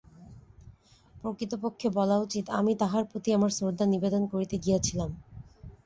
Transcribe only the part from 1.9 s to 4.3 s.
বলা উচিত, আমি তাঁহার প্রতি আমার শ্রদ্ধা নিবেদন